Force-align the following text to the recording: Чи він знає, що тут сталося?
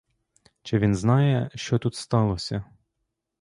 Чи 0.61 0.77
він 0.79 0.95
знає, 0.95 1.49
що 1.55 1.79
тут 1.79 1.95
сталося? 1.95 2.63